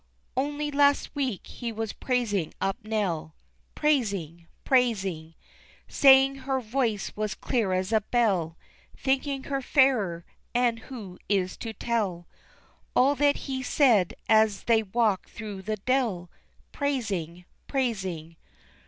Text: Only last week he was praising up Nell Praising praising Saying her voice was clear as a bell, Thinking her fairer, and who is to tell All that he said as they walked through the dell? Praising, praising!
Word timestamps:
Only 0.35 0.71
last 0.71 1.13
week 1.13 1.45
he 1.45 1.71
was 1.71 1.93
praising 1.93 2.55
up 2.59 2.75
Nell 2.83 3.35
Praising 3.75 4.47
praising 4.63 5.35
Saying 5.87 6.37
her 6.37 6.59
voice 6.59 7.15
was 7.15 7.35
clear 7.35 7.71
as 7.73 7.91
a 7.93 8.01
bell, 8.01 8.57
Thinking 8.97 9.43
her 9.43 9.61
fairer, 9.61 10.25
and 10.55 10.79
who 10.79 11.19
is 11.29 11.55
to 11.57 11.71
tell 11.71 12.27
All 12.95 13.13
that 13.13 13.37
he 13.45 13.61
said 13.61 14.15
as 14.27 14.63
they 14.63 14.81
walked 14.81 15.29
through 15.29 15.61
the 15.61 15.77
dell? 15.77 16.31
Praising, 16.71 17.45
praising! 17.67 18.37